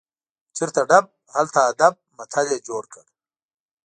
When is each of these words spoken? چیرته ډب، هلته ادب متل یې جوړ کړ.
چیرته 0.57 0.81
ډب، 0.89 1.05
هلته 1.35 1.59
ادب 1.71 1.93
متل 2.17 2.47
یې 2.53 2.59
جوړ 2.67 2.83
کړ. 2.93 3.05